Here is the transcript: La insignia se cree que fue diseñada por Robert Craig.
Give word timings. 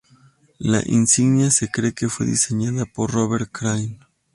La 0.59 0.81
insignia 0.87 1.51
se 1.51 1.67
cree 1.69 1.93
que 1.93 2.09
fue 2.09 2.25
diseñada 2.25 2.85
por 2.87 3.11
Robert 3.11 3.51
Craig. 3.51 3.99